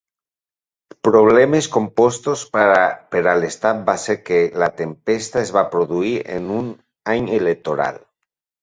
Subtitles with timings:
[1.07, 6.77] Problemes compostos per a l'estat va ser que la tempesta es va produir en un
[7.17, 8.07] any electoral.